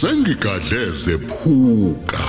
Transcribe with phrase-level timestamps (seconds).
[0.00, 2.24] sengigadleze phuka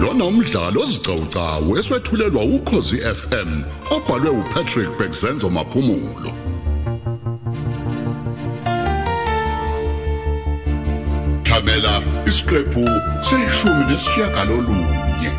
[0.00, 3.50] lona umdlalo ozicawucawu eswetshulelwa ukhozi FM
[3.94, 6.30] obhalwe uPatrick Bekzenzo maphumulo.
[11.46, 11.94] Thamela
[12.30, 12.84] isiqephu
[13.26, 15.32] seshumi nesishiyagalolunye.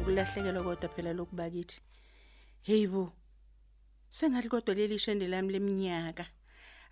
[0.00, 1.78] Ukulahlekelwa kodwa phela lokubakithi.
[2.62, 3.12] Hey bo.
[4.10, 6.26] Sengathi kodwa leli shende lami leminyaka.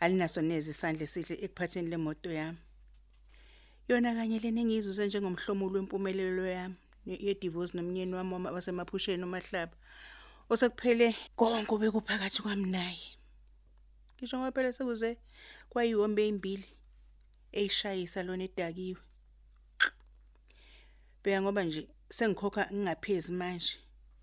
[0.01, 2.59] Alinaso neze isandla esihle ekuphatheni lemoto yami.
[3.89, 6.77] Yona kanye lena engiyizuze njengomhlomulo wempumelelo yami
[7.07, 9.77] ye-divorce nomnyeni wami wasemaphusheni umahlaba
[10.51, 13.09] osekuphele konke obekuphakathi kwami naye.
[14.17, 15.11] Ngisho ngoba phela sekuze
[15.71, 16.69] kwayiwombe ezimbili
[17.53, 19.01] eyishayisa lona edakiwe.
[21.23, 21.83] Bheka ngoba nje
[22.17, 23.75] sengikhokha ngingaphezi manje.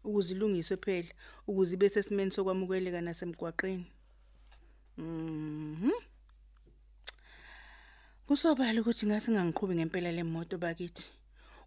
[0.08, 1.12] Ukuze ilungiswe phela
[1.50, 3.88] ukuze ibe sesimeni sokwamukeleka nasemgwaqeni.
[4.98, 5.92] Mhm.
[8.28, 11.06] Kusobala ukuthi ngase ngangiqhubi ngempela lemoto bakithi.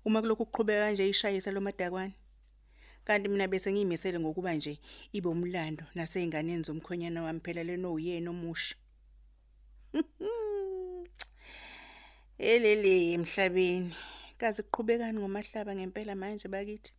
[0.06, 2.14] Uma kulokhu kuqhubeka kanje ishayisa lo madakwane
[3.08, 4.80] kanti mina bese ngiyimisele ngokuba nje
[5.16, 8.76] ibe umlando naseyinganeni zomkhonyana wami phela leno uyena omusha.
[12.38, 13.94] Elele emhlabeni
[14.38, 16.92] kaze kuqhubekani ngomahlaba ngempela manje bakithi.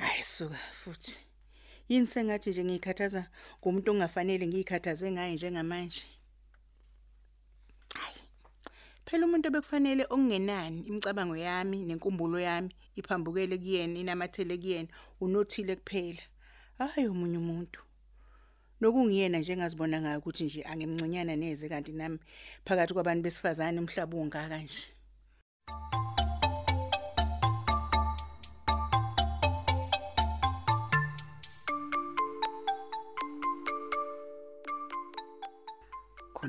[0.00, 1.18] Hayi suka futhi.
[1.88, 3.22] Yini sengathi nje ngikhathaza
[3.60, 6.04] ngomuntu ongafanele ngikhathaze ngaye njengamanje.
[7.94, 8.20] Hayi
[9.04, 14.88] phela umuntu obekufanele okungenani imicabango yami nenkumbulo yami iphambukele kuyena inamathele kuyena
[15.20, 16.22] unothile kuphela.
[16.78, 17.80] Hayi omunye umuntu.
[18.80, 22.18] Nokungiyena nje engazibona ngayo ukuthi nje angimncinyana neze kanti nami
[22.64, 24.84] phakathi kwabantu besifazane umhlaba ungaka nje.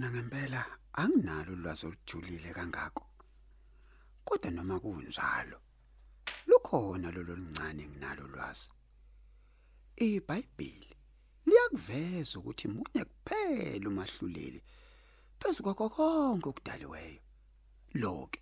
[0.02, 3.06] Khona ngempela anginalo ulwazi olujulile kangako.
[4.26, 5.58] Kodwa noma kunjalo
[6.48, 8.70] lukhona lolo lincane nginalo ulwazi.
[9.96, 10.96] iBhayibheli
[11.46, 14.62] liyakuveza ukuthi munye kuphela umahluleli
[15.40, 17.22] phezukwakho konke okudaliweyo.
[18.02, 18.42] Lo ke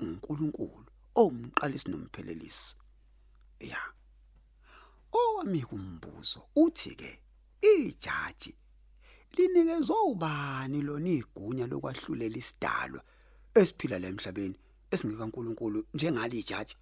[0.00, 0.90] uNkulunkulu
[1.20, 2.76] owumqalisi nomphelelisi
[3.70, 3.82] ya.
[5.12, 7.10] Owami kumbuzo uthi ke
[7.60, 8.59] ijaji
[9.36, 13.02] linikezwe ubani lona igunya lokwahlulela isidalwa
[13.54, 14.54] esiphila la emhlabeni
[14.90, 16.76] esingeka uNkulunkulu njengali jaji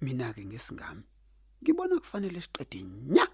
[0.00, 1.02] mina ke ngesingami
[1.62, 3.28] ngibona kufanele siqede nya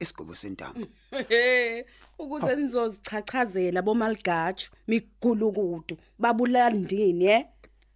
[0.00, 0.86] isigaba sentambo.
[2.18, 7.44] Ukuze nizozichachazela bomaligatshu migulukudu babulandini eh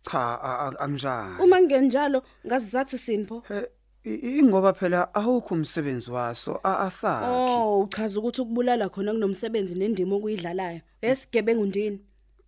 [0.03, 0.41] cha
[0.81, 3.69] anginjalo uma ngenjalo ngazizathi sinpho Eh, i-
[4.07, 7.27] ingoba phela awukho umsebenzi waso a- asakhi.
[7.53, 10.81] Oh uchaza ukuthi ukubulala khona kunomsebenzi nendima okuyidlalayo.
[11.03, 12.01] Esigebengu ndini?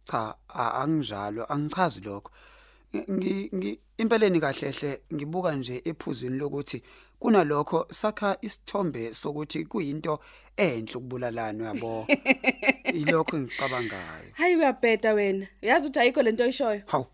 [0.04, 2.30] Cha anginjalo angichazi lokho.
[3.10, 6.82] Ngi impeleni kahlehle ngibuka nje ephuzini lokuthi
[7.18, 10.20] kunalokho sakha isithombe sokuthi kuyinto
[10.56, 12.06] enhle ukubulalana yabo
[12.94, 15.46] ilokho ngicabangayo hayi uyabheda wena.
[15.62, 16.82] Yazi ukuthi ayikho lento oyishoyo?
[16.86, 17.06] Hawu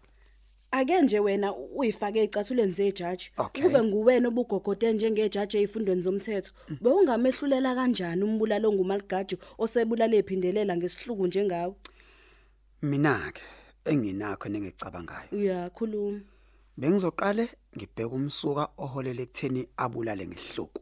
[0.79, 3.63] ake nje wena uyifake ecathuleni zejaji Okay.
[3.63, 6.53] kube nguwena obugogode njengejaji ezifundweni zomthetho.
[6.83, 11.75] Bewungamehlulela kanjani umbulalo ngumaligaji osebulale ephindelela ngesihluku njengawe
[12.83, 13.43] mina ke
[13.91, 15.29] enginakho nengicabangayo.
[15.33, 16.21] Uyakhuluma.
[16.77, 20.81] Bengizoqale ngibheka umsuka oholela ekutheni abulale ngehluku.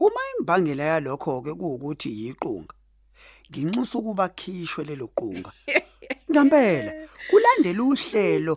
[0.00, 2.74] Uma imbangela yalokho ke kuukuthi yiqunga
[3.50, 5.50] nginxusa ukuba khishwe lelo qunga.
[6.30, 6.92] Ngempela
[7.30, 8.54] kulandela uhlelo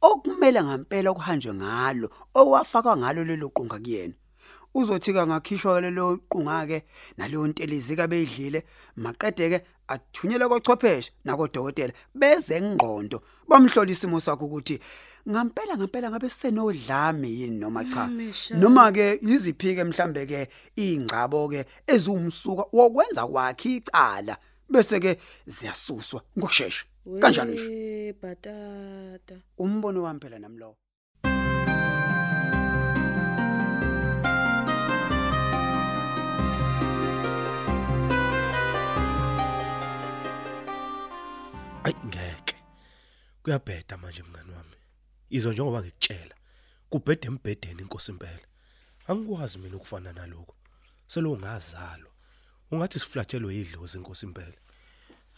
[0.00, 4.14] okumele ngempela kuhanjwe ngalo owafaka ngalo lelo qunga kuyena.
[4.74, 6.84] Uzothi kangakhishwa lelo qunga ke
[7.18, 8.64] naleyo ntelezi kabeyidlile
[8.96, 13.18] maqede ke athunyelwe kochwepheshe nakodokotela beze ngqondo
[13.48, 14.78] bamhlola isimo sakhe ukuthi
[15.28, 18.06] ngempela ngempela ngabe senodlame yini noma cha?
[18.54, 24.38] Noma ke yiziphi ke mhlambe ke ingcabo ke ezumsuka wokwenza kwakhe icala
[24.70, 26.89] bese ke ziyasuswa ngokusheshsha
[27.20, 30.76] kanjalo nje bhatata umbono wami phela nami lo
[41.84, 42.56] Ayi ngeke.
[43.42, 44.76] Kuyabheda manje mngani wami.
[45.30, 46.34] Izo njengoba ngikutshela.
[46.90, 48.46] Kubhede embhedeni inkosi impela.
[49.06, 50.54] Angikwazi mina ukufana naloko.
[51.06, 52.12] Selo ngazalwa.
[52.70, 54.58] Ungathi siflathelwe idlozi inkosi impela.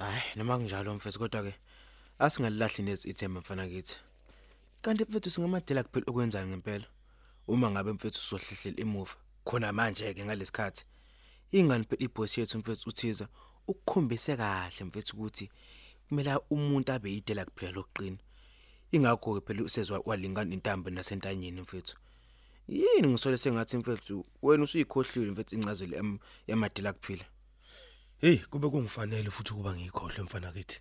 [0.02, 1.52] Hayi noma kunjalo mfethu kodwa ke
[2.18, 3.96] asingalilahli nezi ithemba mfana kithi.
[4.82, 6.86] Kanti mfethu singamadela kuphela okwenzayo ngempela.
[7.48, 9.14] uma ngabe mfethu usohlehlela emuva
[9.44, 10.84] khona manje ke ngalesikhathi
[11.52, 13.26] ingani phela iboss yethu mfethu uthiza
[13.66, 15.50] ukukhombise kahle mfethu ukuthi
[16.08, 18.18] kumele umuntu abe yidela kuphela lokuqina
[18.94, 21.96] ingakho ke phela usezwa walingana intambo nasentanyeni mfethu
[22.68, 27.24] yini ngisole sengathi mfethu wena usuyikhohlile mfethu incazelo yam- yamadela kuphila
[28.22, 30.80] Hey, kube kungifanele futhi ukuba ngikhohle mfana kithi.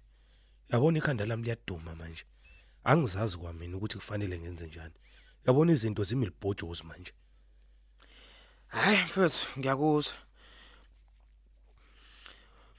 [0.70, 2.24] Yabona ikhanda lami liyaduma manje.
[2.84, 4.94] Angizazi kwamina ukuthi kufanele ngenze njani.
[5.48, 7.14] Yabona izinto zimilibhojozi manje.
[8.68, 10.14] hayi mfethu ngiyakuzwa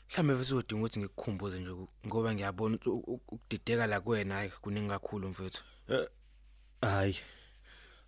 [0.09, 1.73] mhlambe bese udinga ukuthi ngikukhumbuze nje
[2.06, 5.65] ngoba ngiyabona ukudideka la kuwena hayi kuningi kakhulu mfethu
[6.81, 7.17] Hayi.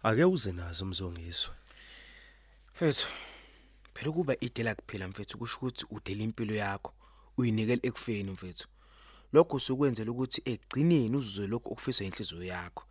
[0.03, 1.55] Ake uze nazo umzongiswa.
[2.75, 3.09] mfethu
[3.95, 6.93] phela kuba idela kuphela mfethu kusho ukuthi udela impilo yakho
[7.39, 8.69] uyinikele ekufeni mfethu
[9.33, 12.85] lokho usukwenzela ukuthi egcineni uzuzwe lokho okufisa inhliziyo yakho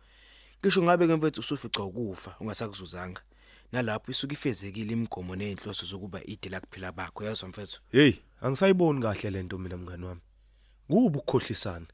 [0.60, 3.22] ngisho ngabe ke mfethu usufica ukufa ungasakuzuzanga
[3.72, 9.58] nalapho isuke ifezekile imigomo nezinhloso zokuba idela kuphela bakho yazwa mfethu Hey, angisayiboni kahle lento
[9.58, 10.20] mina mngani wami.
[10.88, 11.86] Kuba ukukhohlisana.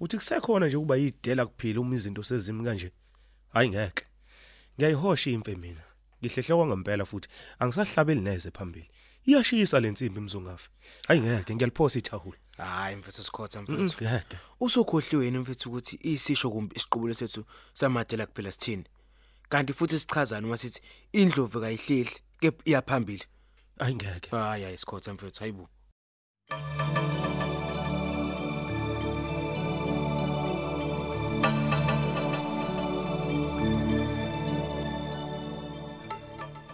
[0.00, 2.92] Uthi kusekhona nje kuba yidela kuphila uma izinto sezimi kanje.
[3.48, 4.04] Hayi ngeke.
[4.76, 5.89] Ngiyayihosha imfe mina.
[6.22, 7.28] Ngihlehle kwangempela futhi
[7.58, 8.88] angisahlabeli neze phambili.
[9.26, 10.68] Iyashisa lensimbi mzungafi.
[11.08, 12.38] Hayi ngeke ngiyaliphosa ithahula.
[12.58, 14.36] hayi mfethu sikhotha mfethu Ngeke.
[14.60, 17.44] usukhohliwe yini mfethu ukuthi isisho kumbi isiqubulo sethu
[17.74, 18.84] samadela kuphela sithini
[19.48, 20.80] kanti futhi sichazana uma sithi
[21.12, 23.24] indlovu kayihlehli kepha iyaphambili
[23.78, 24.30] Hayi ngeke.
[24.30, 25.68] hayi hayi sikhotha mfethu hayibo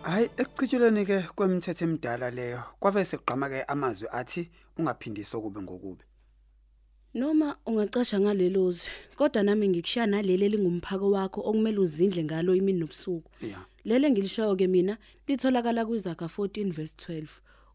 [0.06, 4.48] Hayi ekucitshuleni ke kwemithetho emidala leyo kwabe seqhama ke amazwi athi
[4.78, 6.04] ungaphindisa okube ngokubi.
[7.14, 8.86] Noma ungacasha ngalelozi,
[9.16, 13.30] kodwa nami ngikushiya naleli elingumphako wakho okumele uzindle ngalo imini nobusuku.
[13.42, 13.66] Yeah.
[13.84, 17.26] Lele ngilishayo ke mina litholakala kwizaga 14 verse 12.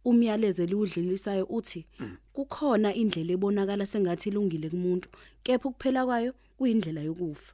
[0.06, 1.86] Umyalezo liwudlilisayo uthi
[2.34, 5.10] kukhona indlela ebonakala sengathi ilungile kumuntu,
[5.44, 7.54] kepha ukuphela kwayo kuyindlela yokufa.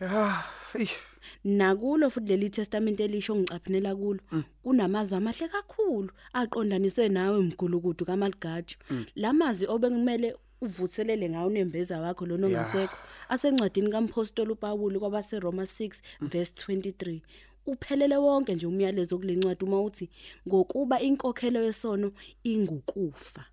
[0.00, 0.44] Ah,
[0.74, 0.96] eish.
[1.44, 4.20] Nakulo futhi leli testament elisho ngicaphinela kulo
[4.62, 8.76] kunamazwi amahle kakhulu aqondanise nawe mgulukudu kaMaligajo.
[9.16, 12.96] Lamazi obekumele uvuthelele ngawo nembeza wakho lo nongasekho
[13.28, 17.20] asencwadini kaMpostoli uPawulu kwabase Roma 6 verse 23.
[17.66, 20.10] Uphelele wonke nje umyalezo kulencwadi uma uthi
[20.48, 22.12] ngokuba inkokhelo yesono
[22.44, 23.44] ingukufa.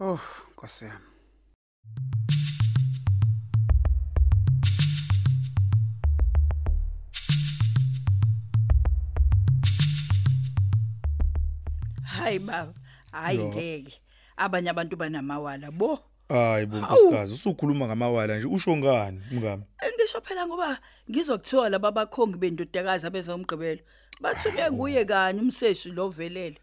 [0.00, 0.20] Oh,
[0.52, 1.04] Nkosi yami.
[12.18, 12.74] Hayi baba
[13.12, 14.00] hayi ngeke.
[14.36, 15.98] Abanye abantu banamawala bo.
[16.28, 19.64] Hayi bo nkosikazi usukhuluma ngamawala nje usho ngani mngami?
[19.94, 20.78] Ngisho phela ngoba
[21.10, 23.82] ngizokuthiwa laba bakhongi bendodakazi abezomgqibelo
[24.20, 26.58] bathume kuye kanye umseshi lo velele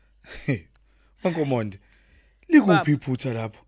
[1.23, 1.79] Mankomonde
[2.49, 3.61] likuphi iphutha lapho?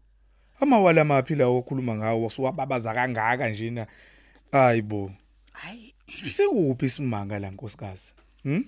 [0.61, 3.87] Amawala amaphila lawo okhuluma ngawo wasuwababaza kangaka njena
[4.51, 5.11] Hayi bo.
[5.53, 5.93] Hayi.
[6.29, 8.13] Sekuphi isimanga la nkosikazi?
[8.43, 8.63] Hm?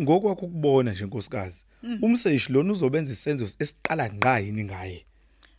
[0.00, 1.64] Ngokwakho ukubona nje nkosikazi,
[2.02, 5.06] umseshi lona uzobenza isenzo esiqala ngqa yini ngaye.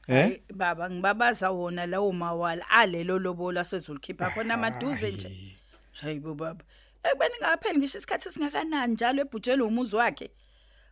[0.08, 0.42] Eh?
[0.54, 5.30] baba ngibabaza wona lawo mawala alelo lobola sezolikhipha khona amaduze nje
[5.92, 6.64] hayi bo baba
[7.04, 10.30] ekubeni ngapheli ngisho isikhathi singakanani njalo ebhutshela umuzi wakhe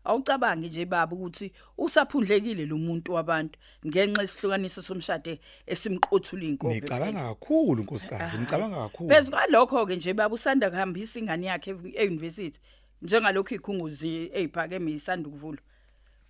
[0.04, 7.84] awucabangi nje baba ukuthi usaphundlekile lo muntu wabantu ngenxa yesihlukaniso somshade esimqothula inkobe Nicabanga kakhulu
[7.84, 9.10] nkosikazi, nicabanga kakhulu.
[9.10, 12.60] Phezu kwalokho ke nje baba usanda kuhambisa ingane yakhe euniversity
[13.02, 15.62] njengalokho ikhunguzi eziphakeme isanda kuvulwa.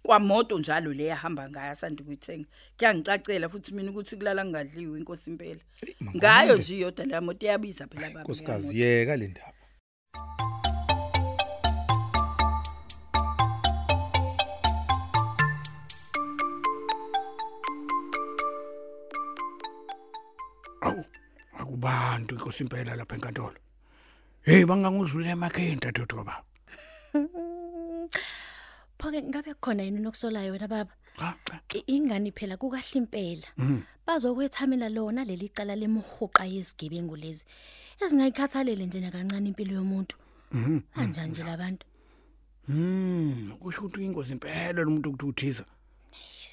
[0.04, 2.48] Kwamoto njalo le yahamba ngayo asanda kuyithenga.
[2.78, 5.60] Kuyangicacela futhi mina ukuthi kulala ngadliwe inkosi impela.
[6.16, 8.22] Ngayo nje iyodwa le moto iyabiza phela baba.
[8.22, 9.54] Nkosikazi yeka le ndaba.
[20.82, 21.06] Awu,
[21.60, 23.58] akubantu inkosi impela lapha enkantolo.
[24.42, 26.44] Hey bangangudlule emakheni dadodwa baba.
[29.00, 30.92] Phake ngabe khona yini nokusolayo wena baba?
[31.18, 31.62] Cha cha.
[31.74, 33.48] I- Ingani phela kukahle impela.
[34.06, 37.44] Bazokwethamela lona leli cala lemhuqa yezigebengu lezi.
[38.02, 40.18] Ezingayikhathalele nje nakancane impilo yomuntu.
[40.52, 40.80] Mhm.
[40.96, 41.86] Kanjani nje labantu?
[42.68, 45.66] Hmm, kusho ukuthi inkosi impela lo muntu ukuthi uthiza.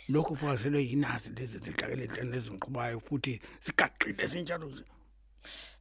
[0.09, 4.67] Lokho fukazelwe yinazi lezi zihlakele enhlane lezinqubayo futhi sigaqile sinjalo.
[4.69, 4.85] nje.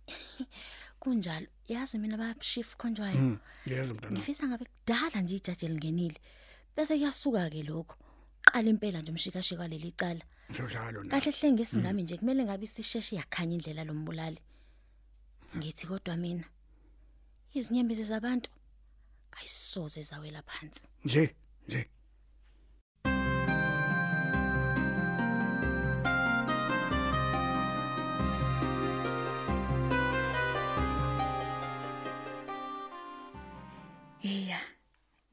[1.06, 1.48] Kunjalo.
[1.70, 3.18] Yazi mina baba chief konjwayo.
[3.18, 4.18] Hmm, yeza mntwana.
[4.18, 6.20] Ngifisa ngabe kudala nje ijaji lingenile.
[6.76, 7.96] Bese kuyasuka ke lokho.
[8.42, 10.26] Qala impela nje umshikashika leli cala.
[10.50, 11.10] Ngizohlala lona.
[11.10, 14.40] Kahle hle ngesingami nje kumele ngabe isisheshe yakhanya indlela lombulali.
[15.58, 16.46] Ngithi kodwa mina
[17.54, 18.50] izinyembezi zabantu
[19.32, 21.36] kayisoze zawela phansi nje
[21.68, 21.90] nje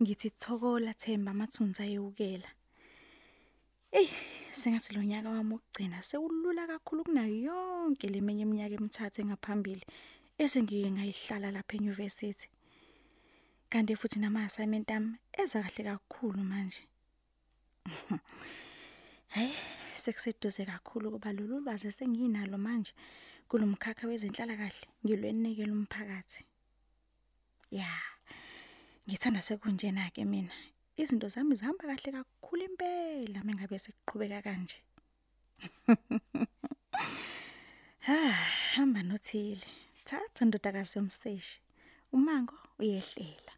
[0.02, 2.50] Ngithi thokola Themba mathunza ayewukela.
[3.92, 4.08] Ey,
[4.52, 9.84] sengathi lo nyaka wami ukugcina sewulula kakhulu kunayo yonke leminye iminyaka emithathu engaphambili
[10.42, 12.48] esengike ngayihlala lapha euniversity.
[13.70, 16.82] Kanti futhi nama assignment ami eza kahle kakhulu manje.
[19.34, 19.52] Hayi,
[20.02, 22.92] sekuseduze kakhulu kuba lolu lwazi senginalo manje
[23.48, 26.42] kulomkhakha wezenhlala kahle ngilwenikela umphakathi.
[27.70, 28.11] Ya.
[29.08, 30.54] Ngithanda sekunjena ke mina.
[30.96, 34.78] Izinto zami zihamba kahle kakhulu impela mengabe sekuqhubeka kanje.
[38.06, 38.18] Ha,
[38.74, 39.66] hamba nothile.
[40.04, 41.60] Thatha ndodakazi yomseshi.
[42.12, 43.52] Umango uyehlela.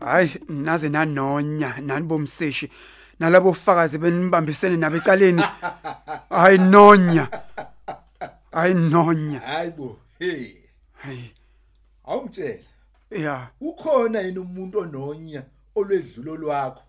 [0.00, 2.70] Hayi naze nanonya nani bomseshi
[3.18, 5.42] nalabo ufakazi benibambisene nabecaleni.
[6.30, 7.28] Hayi nonya.
[8.52, 9.40] Hayi nonya.
[9.40, 10.54] hayibo hey
[10.92, 11.34] Hayi.
[12.04, 12.62] Awumtshela.
[13.10, 13.50] Ya.
[13.60, 15.42] Ukhona yini umuntu ononya
[15.74, 16.82] olwedlulo lwakho?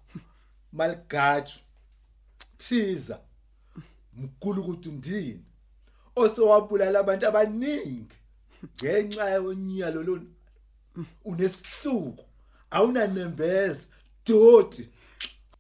[0.74, 1.60] Maligatshu
[2.58, 3.20] thiza
[4.13, 5.44] mkhulu ukuthi ndini
[6.15, 8.15] osewabulala abantu abaningi.
[8.75, 10.22] Ngenxa yonyalo lo
[11.25, 12.25] unesihluku
[12.72, 13.86] awunanembeza.
[14.27, 14.89] Doti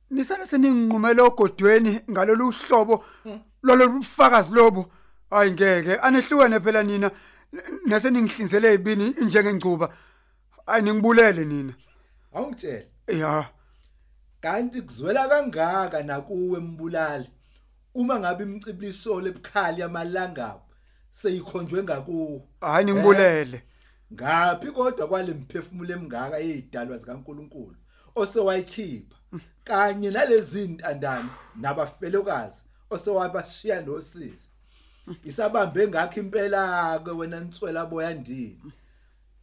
[0.09, 3.03] nisana seninqumela ogodweni ngalolu hlobo
[3.63, 4.91] lololu ufakazi lobo.
[5.29, 5.95] Hayi ngeke.
[5.95, 7.11] Anehlukene phela nina.
[7.85, 9.89] Nase ningihlinzele izibini njengengcuba.
[10.65, 11.73] Hayi ningibulele nina.
[12.33, 13.49] Awungitshela ya.
[14.41, 17.29] Kanti kuzwela kangaka nakuwe mbulali?
[17.95, 20.61] Uma ngabe imcibilisolo ebukhali yamalangabo
[21.21, 23.63] seyikhonjwe ngakuwo hayi ningibulele.
[24.13, 27.75] Ngaphi kodwa kwale mphefumulo emingaka ezidalwa zikaNkuluNkulu
[28.15, 29.15] osewayikhipha
[29.65, 34.39] kanye nalezi ntandane nabafelokazi osewabashiya nosizi.
[35.23, 38.71] Isabambe ngakho impela ke wena ntswela boya ndini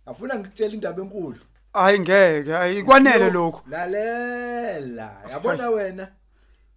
[0.07, 1.41] afuna ngikutshela indaba enkulu.
[1.73, 5.23] Hayi ngeke hayi kwanele lokho lalela.
[5.31, 6.09] Yabona wena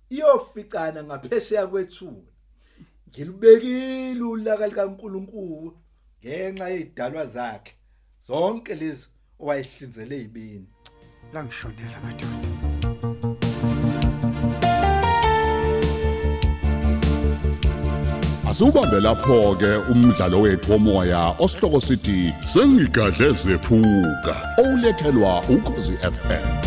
[0.10, 2.30] iyoficana ngaphesheya kwethuna
[3.10, 5.78] ngilubekile ulaka likaNkuluNkulu
[6.22, 7.74] ngenxa yezidalwa zakhe
[8.28, 9.08] zonke lezi
[9.40, 10.68] owayihlinzele izibini
[11.34, 13.15] langishonela madoda
[18.56, 24.36] Asubambe lapho ke umdlalo wethu womoya osihloko sithi sengigadle zephuka.
[24.58, 26.65] Olethelwa ukhozi FM